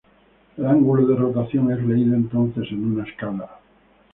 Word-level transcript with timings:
El 0.57 0.65
ángulo 0.65 1.05
de 1.05 1.13
rotación 1.15 1.71
es 1.73 1.79
leído 1.85 2.15
entonces 2.15 2.67
en 2.71 2.91
una 2.93 3.03
escala. 3.03 3.59